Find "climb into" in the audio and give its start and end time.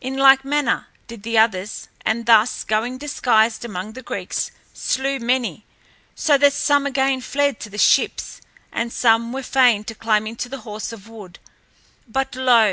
9.96-10.48